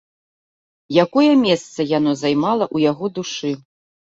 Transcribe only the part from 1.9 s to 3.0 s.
яно займала ў